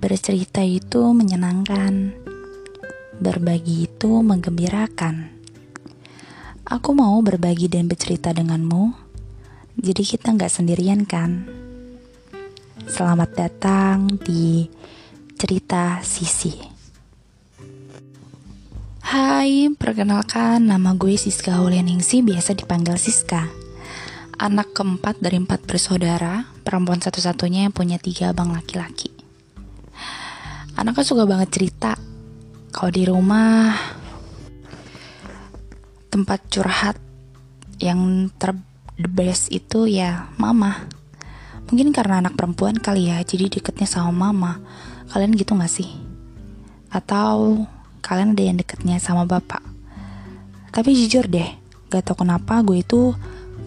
[0.00, 2.16] Bercerita itu menyenangkan,
[3.20, 5.28] berbagi itu menggembirakan.
[6.64, 8.96] Aku mau berbagi dan bercerita denganmu,
[9.76, 11.44] jadi kita nggak sendirian kan?
[12.88, 14.72] Selamat datang di
[15.36, 16.56] cerita Sisi.
[19.04, 23.52] Hai, perkenalkan nama gue Siska Hulianingsi, biasa dipanggil Siska.
[24.40, 29.19] Anak keempat dari empat bersaudara, perempuan satu-satunya yang punya tiga abang laki-laki
[30.80, 31.92] anaknya suka banget cerita.
[32.72, 33.76] Kalau di rumah
[36.08, 36.96] tempat curhat
[37.76, 38.56] yang ter
[38.96, 40.88] the best itu ya mama.
[41.68, 44.56] Mungkin karena anak perempuan kali ya jadi deketnya sama mama.
[45.12, 45.92] Kalian gitu gak sih?
[46.88, 47.68] Atau
[48.00, 49.60] kalian ada yang deketnya sama bapak?
[50.72, 51.60] Tapi jujur deh
[51.92, 53.12] gak tau kenapa gue itu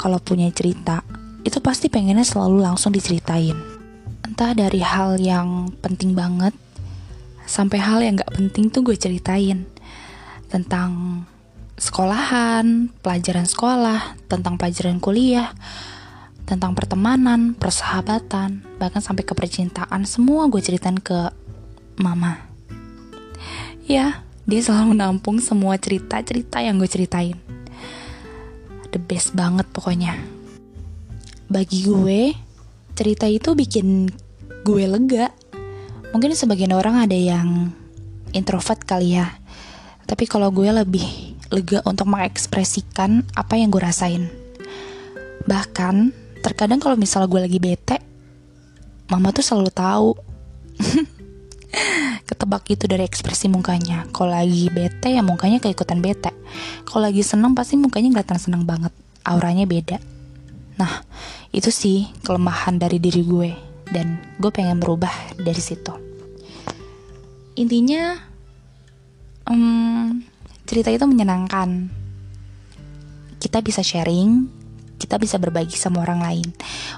[0.01, 1.05] kalau punya cerita
[1.45, 3.55] itu pasti pengennya selalu langsung diceritain.
[4.25, 6.55] Entah dari hal yang penting banget
[7.43, 9.67] sampai hal yang gak penting tuh gue ceritain
[10.47, 11.23] tentang
[11.77, 15.51] sekolahan, pelajaran sekolah, tentang pelajaran kuliah,
[16.45, 21.33] tentang pertemanan, persahabatan, bahkan sampai ke percintaan, semua gue ceritain ke
[21.97, 22.37] mama.
[23.83, 27.35] Ya, dia selalu menampung semua cerita-cerita yang gue ceritain.
[28.93, 30.15] The best banget pokoknya.
[31.49, 32.37] Bagi gue,
[32.93, 34.13] cerita itu bikin
[34.63, 35.33] gue lega
[36.13, 37.73] Mungkin sebagian orang ada yang
[38.37, 39.33] introvert kali ya.
[40.05, 44.29] Tapi kalau gue lebih lega untuk mengekspresikan apa yang gue rasain.
[45.49, 46.13] Bahkan
[46.45, 47.97] terkadang kalau misalnya gue lagi bete,
[49.09, 50.09] mama tuh selalu tahu.
[52.29, 54.05] Ketebak itu dari ekspresi mukanya.
[54.13, 56.29] Kalau lagi bete ya mukanya keikutan bete.
[56.85, 58.93] Kalau lagi seneng pasti mukanya kelihatan seneng banget.
[59.25, 59.97] Auranya beda.
[60.77, 61.01] Nah,
[61.49, 63.49] itu sih kelemahan dari diri gue
[63.89, 66.12] dan gue pengen berubah dari situ
[67.55, 68.17] intinya
[69.49, 70.21] um,
[70.65, 71.89] cerita itu menyenangkan.
[73.37, 74.63] Kita bisa sharing
[75.03, 76.47] kita bisa berbagi sama orang lain.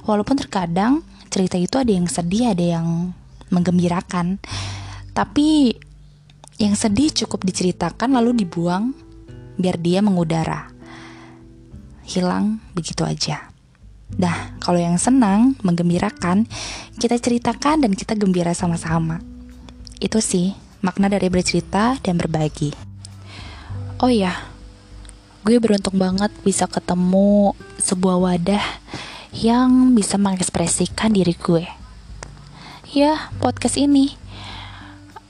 [0.05, 1.01] Walaupun terkadang
[1.33, 3.17] cerita itu ada yang sedih ada yang
[3.49, 4.37] menggembirakan.
[5.17, 5.73] Tapi
[6.61, 8.93] yang sedih cukup diceritakan lalu dibuang
[9.57, 10.69] biar dia mengudara.
[12.05, 13.49] Hilang begitu aja.
[14.21, 16.45] Nah, kalau yang senang, menggembirakan,
[17.01, 19.17] kita ceritakan dan kita gembira sama-sama.
[20.05, 20.53] Itu sih
[20.85, 22.69] makna dari bercerita dan berbagi.
[23.97, 24.45] Oh ya,
[25.41, 28.65] gue beruntung banget bisa ketemu sebuah wadah
[29.33, 31.65] yang bisa mengekspresikan diri gue.
[32.93, 34.13] Ya, podcast ini.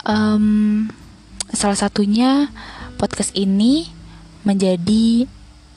[0.03, 0.91] Um,
[1.56, 2.52] salah satunya
[3.00, 3.88] podcast ini
[4.44, 5.24] menjadi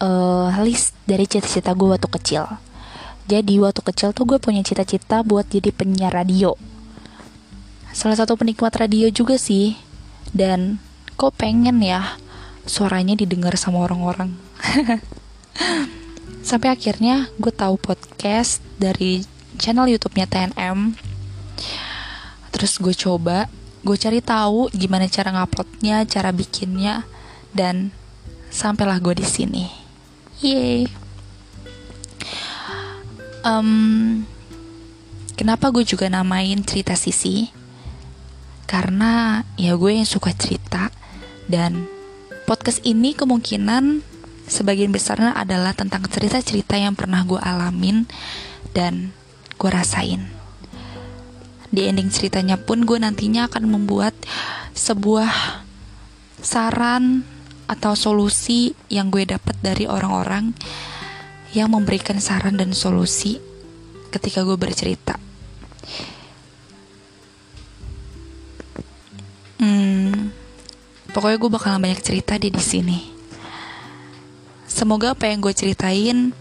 [0.02, 2.44] uh, list dari cita-cita gue waktu kecil
[3.28, 6.56] jadi waktu kecil tuh gue punya cita-cita buat jadi penyiar radio.
[7.92, 9.76] Salah satu penikmat radio juga sih.
[10.32, 10.80] Dan
[11.16, 12.16] kok pengen ya
[12.68, 14.36] suaranya didengar sama orang-orang.
[16.48, 19.24] Sampai akhirnya gue tahu podcast dari
[19.56, 20.96] channel YouTube-nya TNM.
[22.54, 23.48] Terus gue coba,
[23.84, 27.04] gue cari tahu gimana cara nguploadnya, cara bikinnya,
[27.52, 27.92] dan
[28.48, 29.64] sampailah gue di sini.
[30.38, 31.08] Yeay
[33.48, 34.22] um,
[35.38, 37.50] kenapa gue juga namain cerita sisi
[38.68, 40.92] karena ya gue yang suka cerita
[41.48, 41.88] dan
[42.44, 44.04] podcast ini kemungkinan
[44.44, 48.04] sebagian besarnya adalah tentang cerita-cerita yang pernah gue alamin
[48.76, 49.16] dan
[49.56, 50.28] gue rasain
[51.68, 54.12] di ending ceritanya pun gue nantinya akan membuat
[54.72, 55.64] sebuah
[56.40, 57.24] saran
[57.68, 60.56] atau solusi yang gue dapat dari orang-orang
[61.52, 63.40] yang memberikan saran dan solusi
[64.08, 65.20] ketika gue bercerita.
[71.12, 72.98] Pokoknya gue bakalan banyak cerita di di sini.
[74.68, 76.32] Semoga apa yang gue ceritain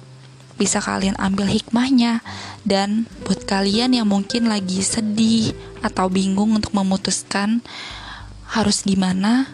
[0.58, 2.26] bisa kalian ambil hikmahnya
[2.66, 5.54] dan buat kalian yang mungkin lagi sedih
[5.86, 7.62] atau bingung untuk memutuskan
[8.50, 9.48] harus gimana,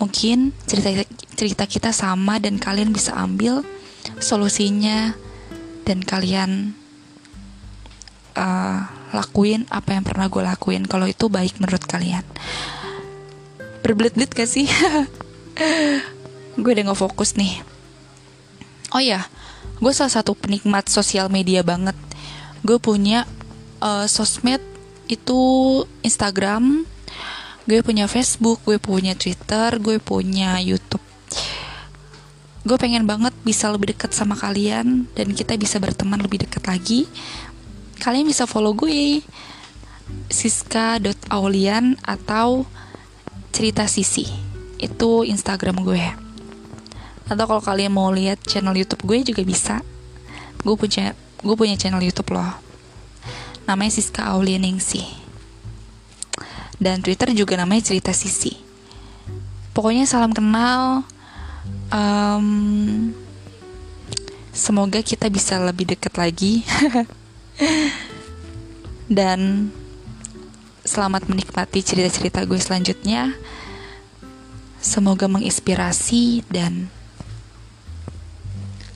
[0.00, 0.90] mungkin cerita
[1.36, 3.62] cerita kita sama dan kalian bisa ambil
[4.16, 5.12] solusinya
[5.84, 6.72] dan kalian
[8.36, 8.80] uh,
[9.12, 12.22] lakuin apa yang pernah gue lakuin kalau itu baik menurut kalian
[13.82, 14.66] berbelit-belit gak sih?
[16.60, 17.60] Gue udah gak fokus nih.
[18.90, 19.26] Oh ya
[19.80, 21.96] gue salah satu penikmat sosial media banget.
[22.60, 23.24] Gue punya
[23.80, 24.60] uh, sosmed
[25.08, 25.40] itu
[26.06, 26.86] Instagram
[27.68, 31.02] gue punya Facebook gue punya Twitter gue punya YouTube.
[32.60, 37.08] Gue pengen banget bisa lebih dekat sama kalian dan kita bisa berteman lebih dekat lagi.
[38.00, 39.24] Kalian bisa follow gue
[40.28, 42.68] siska.aulian atau
[43.60, 44.24] cerita sisi.
[44.80, 46.00] Itu Instagram gue.
[47.28, 49.84] Atau kalau kalian mau lihat channel YouTube gue juga bisa.
[50.64, 51.12] Gue punya
[51.44, 52.56] gue punya channel YouTube loh.
[53.68, 55.04] Namanya Siska Aulia Ningsih.
[56.80, 58.56] Dan Twitter juga namanya cerita sisi.
[59.76, 61.04] Pokoknya salam kenal.
[61.92, 63.12] Um,
[64.56, 66.64] semoga kita bisa lebih dekat lagi.
[69.20, 69.68] Dan
[70.90, 73.38] selamat menikmati cerita-cerita gue selanjutnya.
[74.82, 76.90] Semoga menginspirasi dan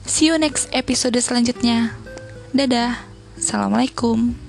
[0.03, 1.95] see you next episode selanjutnya.
[2.51, 2.99] Dadah.
[3.39, 4.44] Assalamualaikum